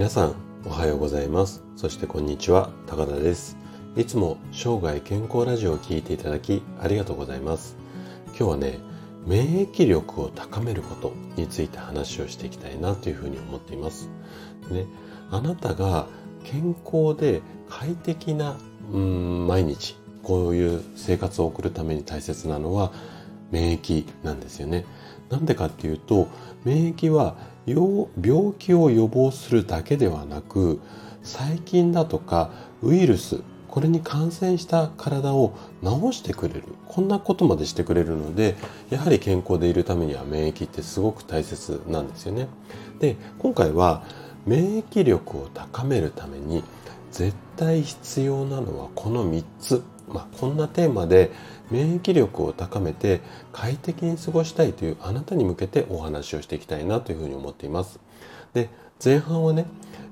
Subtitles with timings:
[0.00, 0.34] 皆さん
[0.64, 1.62] おはようございます。
[1.76, 3.58] そしてこんにちは高田です。
[3.96, 7.76] いつも生涯健康ラジオを聴いていただきありがとうございます。
[8.28, 8.78] 今日はね
[9.26, 14.08] 免疫力を高めることについて話をしていきたいなというふうに思っています。
[14.70, 14.86] ね、
[15.30, 16.06] あなたが
[16.44, 18.56] 健康で快適な
[18.90, 22.90] うん毎日こういう生活を送るために大切なのは
[23.50, 24.86] 免疫なんですよね。
[25.28, 26.28] なんでかっていうと
[26.64, 28.08] 免疫は病
[28.58, 30.80] 気を予防するだけではなく
[31.22, 32.50] 細菌だとか
[32.82, 38.56] ウイルスこれに感染した体を治してくれるこんなことまでしてくれるので
[38.90, 42.48] やはり健康でいるためには免疫ってすごく大切なんですよね。
[42.98, 44.02] で今回は
[44.44, 46.64] 免疫力を高めるために
[47.12, 51.30] 絶対必要なのはこの3つ、まあ、こんなテーマで
[51.70, 53.20] 免疫力を高めて
[53.52, 58.00] 快適に過ごしたいというあなたに向けてお話をしていきたいなというふうに思っています。
[58.52, 58.68] で
[59.02, 59.66] 前半はね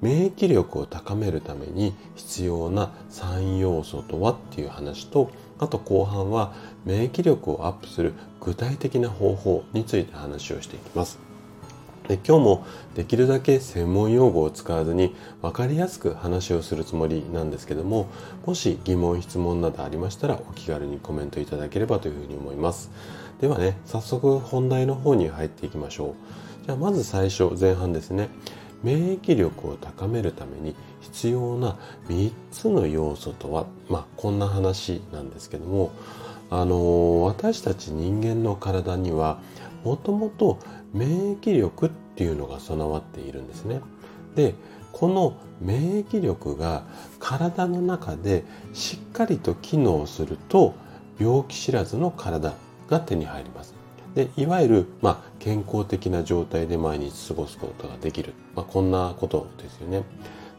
[0.00, 6.54] 免疫力を高めるために必要な3要素とはっていう話とあと後半は
[6.84, 11.31] 免疫力をアップする具体的な方法について話をしていきます。
[12.12, 18.06] で今日もできるだけ専門用語を使わずに分かりやすく話をするつもりなんですけども
[18.44, 22.90] もし疑問質問などありましたらお気軽にコメントいただければというふうに思います。
[23.40, 26.66] ではね早速本題の方に入っていきましょう。
[26.66, 28.28] じゃあまず最初前半ですね。
[28.82, 31.78] 免疫力を高めるために必要な
[32.10, 35.92] 3つの要素とはまあこんな話なんですけども
[36.50, 39.40] あの私たち人間の体には
[39.84, 40.58] もともと
[40.92, 43.80] 免疫力っていうのが備わっているんですね。
[44.34, 44.54] で
[44.92, 46.84] この免疫力が
[47.18, 48.44] 体の中で
[48.74, 50.74] しっかりと機能すると
[51.18, 52.54] 病気知らずの体
[52.88, 53.74] が手に入ります。
[54.14, 60.04] でいわゆる、まあ、健康的な状態で毎日過ごすことができる、まあ、こんなことですよね。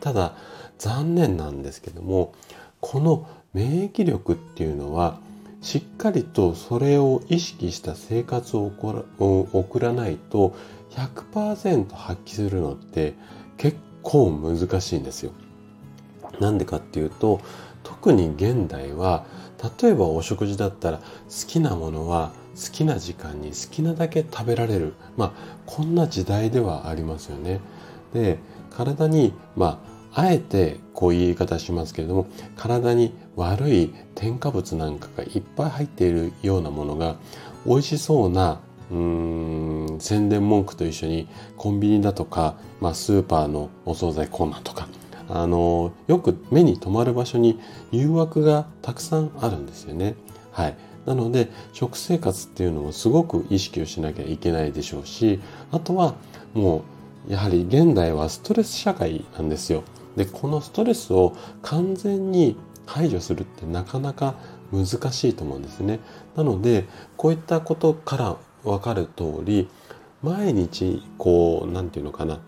[0.00, 0.34] ただ
[0.78, 2.32] 残念なんですけども
[2.80, 5.20] この免疫力っていうのは
[5.62, 8.72] しっかりとそれを意識した生活を
[9.52, 10.54] 送らないと
[10.90, 13.14] 100%発揮するのって
[13.56, 15.32] 結構難しいんですよ。
[16.40, 17.40] なんでかっていうと
[17.84, 19.24] 特に現代は
[19.80, 21.04] 例えばお食事だったら好
[21.46, 25.32] きなものは好きな時間に好きなだけ食べられるまあ
[25.66, 27.60] こんな時代ではありますよね。
[28.12, 28.38] で
[28.70, 37.16] 体にまああえてこういう言い方しますけれども体に悪い添加物なんかがいっぱい入っているようなものが
[37.66, 44.88] 美味しそうなうーん宣伝文句と一緒にコンビニだとか、まあ、スーパーのお惣菜コーナーとか
[45.28, 47.58] あのよく目に留まる場所に
[47.90, 50.14] 誘惑がたくさんあるんですよね。
[50.50, 55.40] はい、なので食生活っていうのもすごく意識をしなきゃいけないでしょうし
[55.70, 56.14] あとは
[56.52, 56.84] も
[57.28, 59.84] うやはり現代はストレス社会なんですよ。
[60.16, 62.56] でこのストレスを完全に
[62.86, 64.34] 排除するってなかなか
[64.72, 66.00] 難しいと思うんですね。
[66.36, 66.86] なので
[67.16, 69.68] こういったことから分かる通り
[70.22, 72.40] 毎日こう何て言うのかな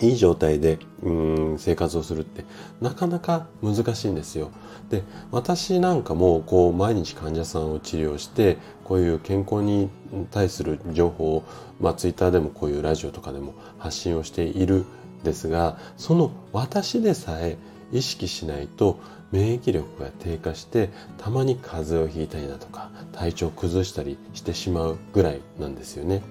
[0.00, 1.10] いい状態でう
[1.54, 2.44] ん生活をするって
[2.80, 4.50] なかなか難しいんですよ。
[4.90, 9.88] で私なんかもこう毎日患者さんを治療してこういう健康に
[10.30, 11.44] 対する情報を、
[11.80, 14.84] まあ、ツイッターでもこういうラジオとかでも発信をしている
[15.24, 17.56] ですがその私でさえ
[17.92, 19.00] 意識しないと
[19.32, 26.22] 免疫力が低下してたまに風邪をひいたりだとか体調を崩したりしてしまうぐらいなんですよね。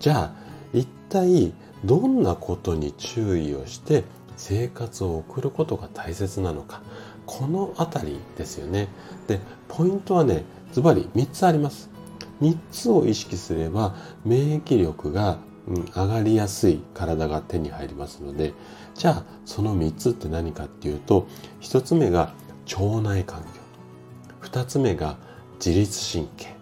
[0.00, 0.32] じゃあ
[0.72, 1.52] 一体
[1.84, 4.02] どんなことに注意をして
[4.36, 6.82] 生活を送ることが大切なのか
[7.26, 8.88] この辺りですよね。
[9.28, 11.90] でポイントはねズバリ3つあります。
[12.42, 15.38] 3つを意識すれば免疫力が
[15.68, 18.52] うん、上がりやすい体が手に入りますので
[18.94, 21.26] じゃあその3つって何かっていうと
[21.62, 22.34] 1つ目が
[22.70, 23.48] 腸内環境
[24.42, 25.16] 2つ目が
[25.64, 26.54] 自律神経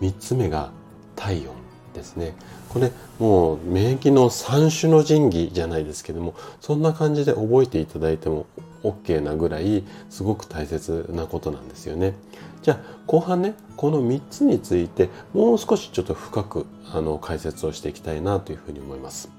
[0.00, 0.70] 3つ目が
[1.16, 1.54] 体温
[1.92, 2.34] ですね。
[2.70, 8.46] これもう免疫の三種の神器じゃないですけどもそんな感じで覚えていただいても
[8.82, 12.14] OK なぐらいすごく大切なことなんですよね。
[12.62, 19.30] じゃあ後半ねこの3つについてもう少しちょっと深くあの解説をしていきたいなというふうに思います。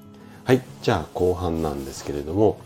[0.44, 2.60] はいじゃあ後半なんですけれども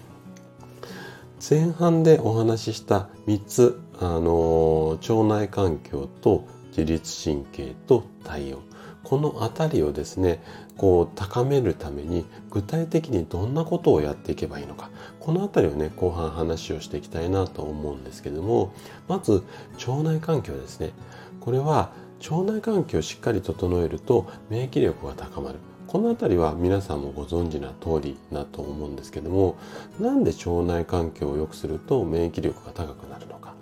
[1.48, 8.62] 前半でお話しした3つあの腸内環境と自律神経と体温
[9.06, 10.42] この辺りをですね
[10.78, 14.90] こう高めるために具体的にどんなことをやっていけばいいのか。
[15.19, 18.74] この辺りをね後半話をしていきたいなと思うんですけども
[19.07, 19.44] まず
[19.88, 20.92] 腸内環境ですね。
[21.40, 21.92] これは
[22.30, 25.60] 腸内環境をしっかり整えると免疫力が高まる。
[25.88, 29.56] この辺りは皆さんもご存知な通りだと思うんですけども
[30.00, 33.54] なんで腸内環境を良くすると免疫力が高くなるのか。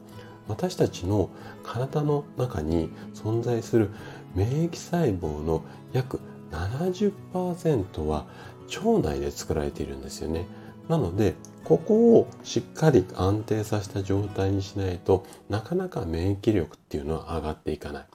[0.48, 1.30] 私たちの
[1.64, 3.92] 体の中に存在する
[4.36, 6.20] 免疫細胞の約
[6.52, 8.26] 70%は
[8.76, 10.46] 腸内で作られているんですよね。
[10.90, 18.06] なのでここをしっかり安定させた状態にしないとなかなか免疫力っていうのは上がっていかない。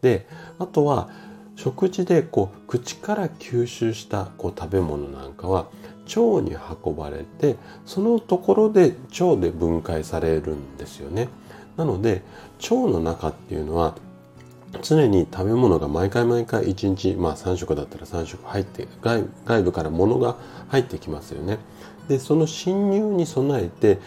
[0.00, 0.26] で
[0.58, 1.08] あとは
[1.56, 5.68] 食事でこう口から吸収したこう食べ物なんかは
[6.06, 7.56] 腸に運ばれて
[7.86, 11.28] そのところで腸で分解されるんですよね。
[11.76, 12.22] なので
[12.62, 13.96] 腸の中っていうのは
[14.82, 20.36] 常に食べ物が毎回毎回1日、まあ3食だったら3食入って外外部から物が
[20.68, 21.58] 入ってきますよね。
[22.08, 23.98] でその侵入に備えて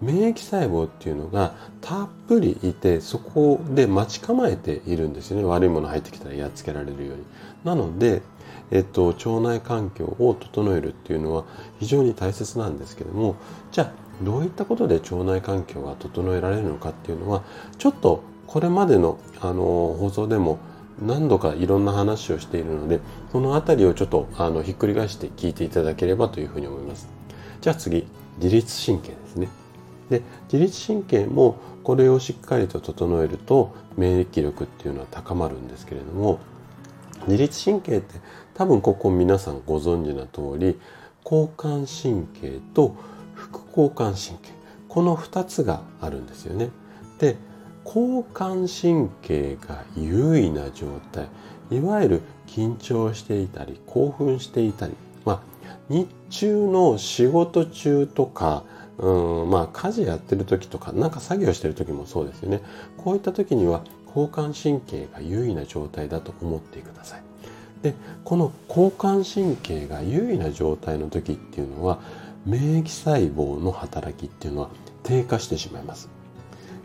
[0.00, 7.24] 免疫細胞っていうのがたっぷりいてそこで待ち構えているんですよね悪いもの入ってきたらやっつけられるように。
[7.64, 8.22] なので、
[8.70, 11.44] えっと、腸内環境を整えるっていうのは
[11.80, 13.36] 非常に大切なんですけども
[13.72, 17.42] じゃあどういったことで腸内環境が整えられるのかっていうのは
[17.78, 20.58] ちょっとこれまでのあの放送でも
[21.00, 23.00] 何度かいろんな話をしているので
[23.32, 27.08] この辺りをちょっとあのひっくり返して聞いていただければというふうに思います。
[27.60, 28.06] じゃあ次
[28.38, 29.48] 自律神経ですね。
[30.10, 30.22] で
[30.52, 36.38] 自律神経もこれをしっかりと整えると免疫力っていうのは高まるんですけれども
[37.26, 38.14] 自律神経って
[38.54, 40.78] 多分ここ皆さんご存知な通り
[41.24, 42.94] 交感神経と
[43.34, 44.50] 副交感神経
[44.88, 46.70] この2つがあるんですよね。
[47.18, 47.36] で
[47.86, 51.28] 交感神経が優位な状態。
[51.70, 54.94] いわゆる緊張していたり興奮していたり、
[55.24, 55.40] まあ、
[55.88, 58.64] 日中の仕事中とか
[58.98, 62.60] うんまあ家事やってる時とか何か作業してる時もそうですよね。
[62.96, 67.22] こういった時には交感神経が優位な状態だと思ってください。
[67.82, 67.94] で
[68.24, 71.98] この交感神経が優位な状態の時っていうのは
[72.46, 74.70] 免疫細胞の働きっていうのは
[75.02, 76.08] 低下してしまいます。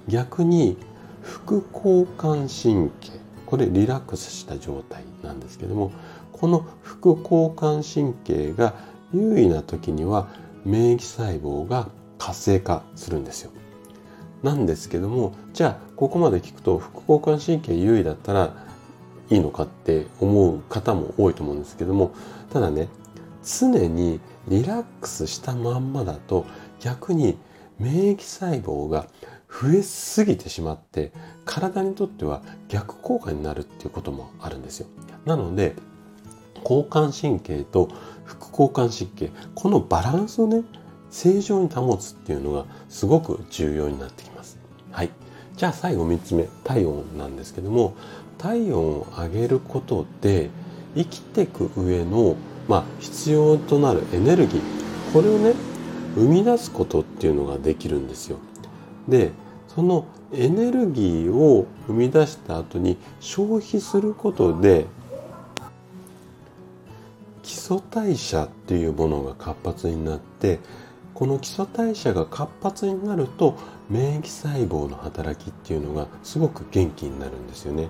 [0.07, 0.77] 逆に
[1.21, 3.11] 副交感神経
[3.45, 5.91] これリラックスした状態なんですけども
[6.31, 8.73] この副交感神経が
[9.13, 10.29] 優位な時には
[10.63, 13.51] 免疫細胞が活性化するんですよ。
[14.43, 18.55] なんですけどもじゃあここまで聞くと副交感神経優位だったら
[19.29, 22.11] いいのかって思う方も多いと思うんですけども
[22.51, 22.89] ただね
[23.43, 26.45] 常にリラックスしたまんまだと
[26.79, 27.37] 逆に
[27.79, 29.07] 免疫細胞が
[29.51, 31.11] 増えすぎてしまって
[31.45, 34.87] 体にとっては逆効果になるっていうこともあるんですよ。
[35.25, 35.75] なので
[36.63, 37.89] 交感神経と
[38.23, 40.63] 副交感神経このバランスをね
[41.09, 44.57] 正常に保つっていうのがすごく重要になってきます。
[44.91, 45.09] はい。
[45.57, 47.93] じゃあ最後3つ目体温なんですけども
[48.37, 50.49] 体温を上げることで
[50.95, 52.35] 生きていく上の、
[52.67, 54.61] まあ、必要となるエネルギー
[55.13, 55.53] これをね
[56.15, 58.37] 生み出すことっていうのができるんですよ。
[59.11, 59.31] で
[59.67, 64.87] そのエネルギーを生み出した後に消費することで
[67.43, 70.59] 基礎代謝っていうものが活発になって
[71.13, 73.57] この基礎代謝が活発になると
[73.89, 77.89] 免疫細胞の働きっていうのがすごく元気になるんですよね。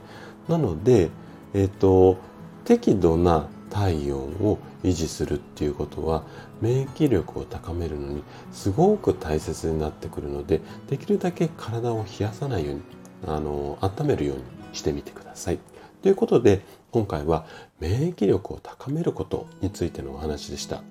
[0.50, 1.12] なので、
[1.53, 2.18] えっ、ー、と
[2.66, 6.23] 適度な体温を維持するっていうことは
[6.61, 12.81] 免疫力を高めるのにすごく大切になってくるのでできるだけ体を冷やさないように
[13.27, 15.59] あの温めるようにしてみてください。
[16.01, 17.45] ということで今回は
[17.80, 20.83] 免疫力を高めることについてのお話でした。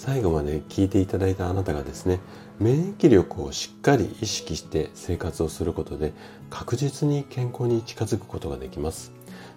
[0.00, 2.20] 最後まで聞いていただいたあなたがですね
[2.58, 6.14] 免疫力をしっかり意識して生活をすることで
[6.48, 9.12] 確実に健康に近づくことができます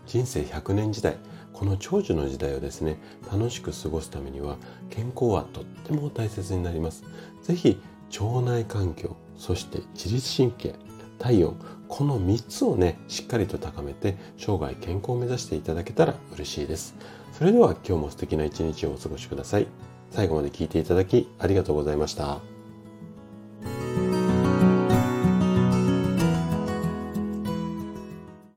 [0.05, 1.15] 人生100年時代
[1.53, 2.97] この長寿の時代をですね
[3.31, 4.57] 楽しく過ごすためには
[4.89, 7.03] 健康はとっても大切になります。
[7.43, 7.79] 是非
[8.19, 10.75] 腸内環境そして自律神経
[11.17, 11.55] 体温
[11.87, 16.95] この3つをねしっかりと高めて生涯健康を目指していただけたら嬉しいです。
[17.31, 19.67] それでは今日も素敵な一日をお過ごしください。
[20.11, 22.52] 最後まで聞いていただきありがとうございました。